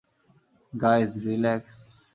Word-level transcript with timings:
Guys, 0.73 1.11
relax. 1.25 1.75